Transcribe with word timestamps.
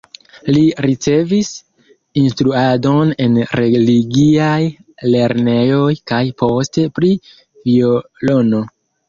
Li 0.55 0.61
ricevis 0.83 1.49
instruadon 2.21 3.11
en 3.25 3.37
religiaj 3.59 4.57
lernejoj 5.17 5.93
kaj 6.15 6.23
poste 6.45 6.89
pri 6.99 7.13
violono. 7.71 8.65